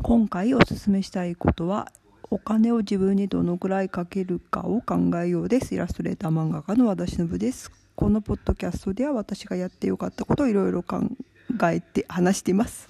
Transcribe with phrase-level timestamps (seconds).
[0.00, 1.90] 今回おすすめしたいことは
[2.30, 5.74] お金を自分にどのくらいかけるかを考えようです。
[5.74, 7.72] イラストレーター漫画家の和田忍です。
[7.96, 11.02] このポッドキャストでは私がやってよかったことをいろいろ考
[11.64, 12.88] えて話しています。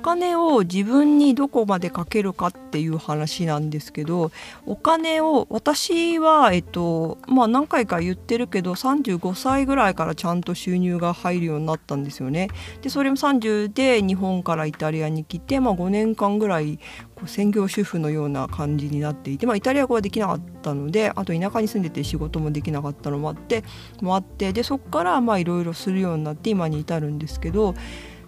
[0.00, 4.30] 金を自分にどこまでかけるかっていう話なんですけど
[4.66, 12.48] お金を私は、えっとまあ、何回か言ってるけど35歳ぐらいからちゃんと収入が入るようになったんですよね。
[12.82, 16.78] でそれも30で日本からイタリアに来て、まあ、5年間ぐらい
[17.26, 23.64] 専業主婦のような感じになっていて、まあ、イタリア語はできなかったのであと田舎に住んでて仕事もできなかったのもあって
[24.00, 27.74] もあってでそこからいろいろするようになって今に至るんですけど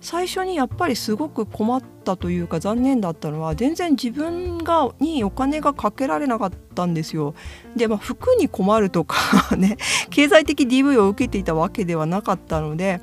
[0.03, 7.35] 最初にやっぱりすごく困ったというか残念だったのは全然自分がにお金がかけられなかったんですよ。
[7.77, 9.17] で、まあ、服に困るとか
[9.57, 9.77] ね
[10.11, 13.01] 経済的 DV を受けていたわけではなかったので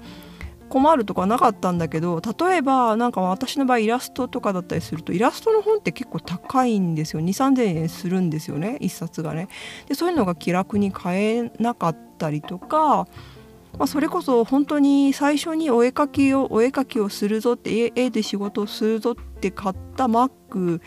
[0.67, 9.47] 困るとかなかったんだけど例えばなんか私の場合イラストとかだったりするとイラストの本って結構高いんですよ2 3 0 0円するんですよね1冊がね。
[9.88, 13.08] でそういうのが気楽に買えなかったりとか
[13.80, 20.81] まあ、それこそ本当に最初にお絵描きをお絵描きをするぞって絵で仕事をするぞって買ったマック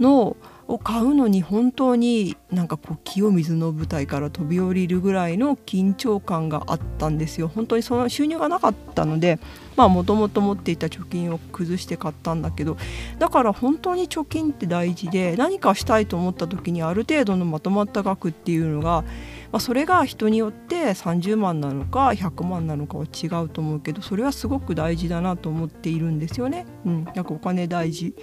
[0.00, 0.36] の
[0.68, 7.48] を買うのに本当になんかこう清水の舞台から飛び降りるぐらいの緊張感があったんですよ。
[7.48, 9.38] 本当にその収入がなかったので
[9.76, 12.76] まあもともと持っていた貯金を崩して買ったんだけど
[13.18, 19.04] だから本当に貯金って大事で何かしたいと思った時にある程度のまとまった額っていうのが
[19.52, 26.66] まあ、それが人によって30万なのか100万なのかは違うと思うけどそれはすごく大事だなと思っているんですよね。
[26.86, 28.14] うん、なんかお金大事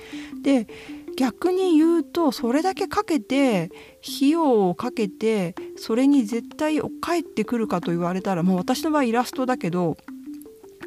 [0.41, 0.67] で
[1.15, 3.69] 逆に言うとそれだけかけて
[4.03, 9.97] 費用をかけてそれに絶対返ってくるかと言われたらもう私の場合イラストだけど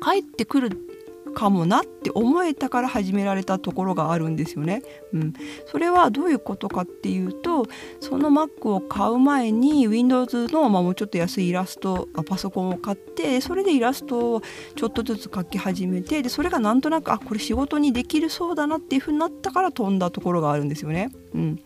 [0.03, 0.92] 帰ってくる
[1.33, 4.83] かもなって思えたから始められたところがあるんですよね。
[5.13, 5.33] うん、
[5.67, 7.67] それはどういうことかっていうと
[8.01, 14.43] その Mac を買う前に Windows の、まあ、もうちょっと安いイラストパソコンを買ってそれでイラストを
[14.77, 21.11] ちょっとずつ描き始めてでそれがなんとなくあこれ仕事にできるそうだなっていうふうになったから飛んだところがあるんですよね。
[21.35, 21.63] うん、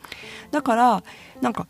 [0.51, 1.03] だから
[1.41, 1.69] なんか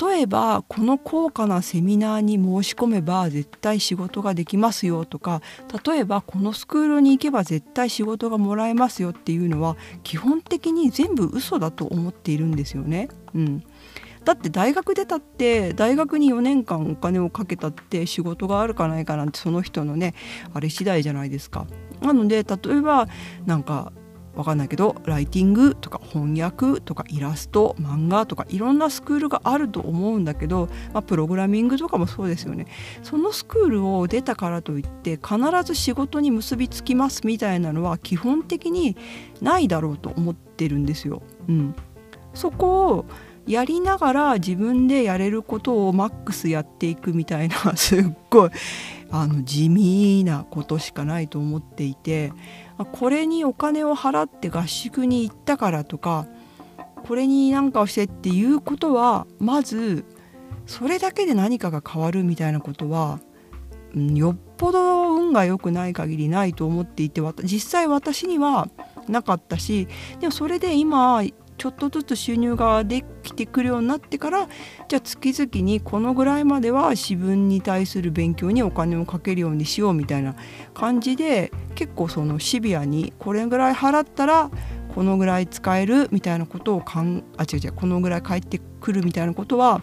[0.00, 5.42] 例えばこの高価なセミナーに申し込めば絶対仕事ができますよとか
[5.84, 13.08] 例えばこのスクールに行けば絶対仕事がもらえますよっていうのは基本的に全部嘘だと思っているんですよね。
[13.34, 13.64] うん、
[14.24, 20.14] だって大学出たって大学に4年間お金をかけたって仕事があるかないかなんてその人のね
[20.54, 21.66] あれ次第じゃないですか。
[22.00, 23.08] なので例えば
[23.44, 23.92] なんか
[24.36, 32.66] わかんないけどライティングとか翻訳とかイラスト漫画とかいろんなスクールがあると思うんだけど、まあ、プログラミングとかもそうですよね
[33.02, 38.96] そのスクールを出たからといって必ず仕事に結びつきますみたいなのは基本的に
[39.40, 41.22] ないだろうと思ってるんですよ。
[41.48, 41.74] うん、
[42.32, 43.04] そこを
[43.46, 48.50] やりながら自分でやれることをマックスやっていくみたいなすっごい
[49.10, 52.32] あの地味なことしかないと思っていて
[52.78, 56.26] これにお金を払って合宿に行ったからとか
[57.06, 60.04] これに何かをしてっていうことはまず
[60.66, 63.20] それだけで何かが変わるみたいなことは、
[63.94, 68.68] うん、よっぽど運が良くない限りないと思っていて実際私には
[69.08, 69.86] なかったし
[70.20, 71.22] でもそれで今
[71.64, 74.48] ちょっとずつ収入ができてくるようになってから
[74.86, 80.36] じゃあ月々にこのぐらいまでは自分に対する勉強にお金をかけるようにしようみたいな
[80.74, 84.50] 感じで結構そのシビアにこれぐらい払ったら
[84.94, 89.80] このぐらい使えるみたいなことをかんあ違う違うこのぐらい返ってくるみたいなことは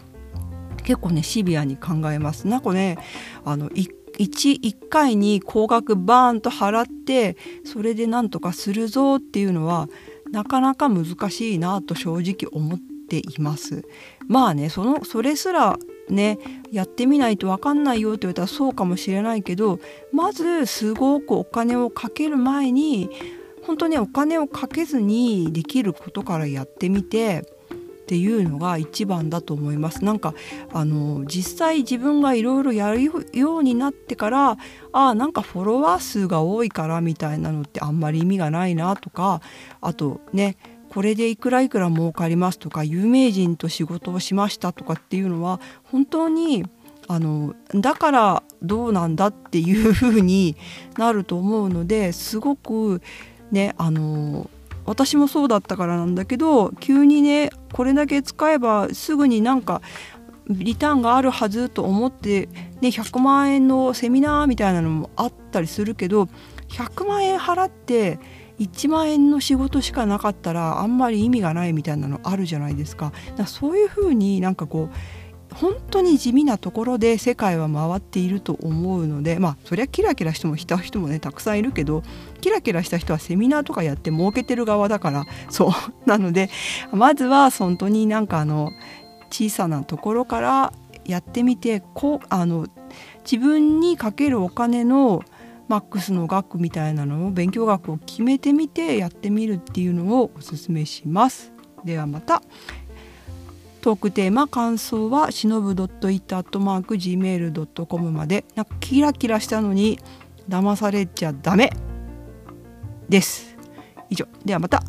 [0.84, 2.46] 結構ねシビアに考えます。
[2.46, 2.96] なんかね
[3.44, 9.88] あの 1, 1回に高額バーンと払ってそれでなんとかするぞっていうのは
[10.32, 12.78] なかなか難しいなと正直思っ
[13.08, 13.84] ています。
[14.26, 15.78] まあねそのそれすら
[16.08, 16.38] ね
[16.72, 19.78] やってみないと分かんないよって言われたらそうかもしれないけど
[20.12, 23.10] まずすごくお金をかける前に
[23.64, 27.44] 本当にお金をかけずにできることからやってみて
[28.12, 30.04] っていうのが一番だと思います。
[30.04, 30.34] なんか
[30.70, 33.00] あの実際自分がいろいろやる
[33.32, 34.56] ようになってからあ
[34.92, 39.40] あなんかフォロワー数が多いからみたいなのってあんまり意味がないなとか
[39.80, 40.58] あとね
[40.90, 46.66] これでいくらいくら儲かりますとか有名人と仕事をしましたとかっていうのは本当に
[47.08, 50.54] あのだからどうなんだっていうふうに
[50.98, 53.00] なると思うのですごく
[53.50, 54.50] ねあの
[54.84, 59.80] 私もそうだったからなんだけど急にねこれだけ使えばすぐになんか
[60.48, 62.46] リターンがあるはずと思って、
[62.80, 66.28] ね、100万円のセミナーみたいなのもあったりするけど
[66.68, 68.18] 100万円払って
[68.58, 73.12] 1万円の仕事しかなかったらあんまり意味がないみたいなのあるじゃないですか。
[73.36, 74.96] だそういうふうになんかこう
[75.54, 82.02] 本当に地味なところで世界は回っていると思うのでまあそりゃキラキラしてもした人もねたくさんいるけど
[82.40, 85.70] キラキラした人はセミナーとかやって儲けてる側だからそう
[86.08, 86.50] なので
[86.92, 88.70] まずは本当になんかあの
[89.30, 90.72] 小さなところから
[91.04, 92.66] やってみてこうあの
[93.24, 95.22] 自分にかけるお金の
[95.68, 101.52] マックスの額みたいなのを勉強額を決めてみてやってみるっていうのをおすすめします。
[101.84, 102.42] ではまた
[103.82, 106.12] トークテーマ感想はしのぶ .it.gmail.com
[108.12, 108.44] まで。
[108.54, 109.98] なんかキラキラしたのに
[110.48, 111.72] 騙されちゃダメ
[113.08, 113.56] です。
[114.08, 114.28] 以上。
[114.44, 114.84] ではまた。